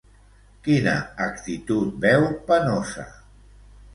[0.67, 0.93] Quina
[1.25, 3.05] actitud veu penosa?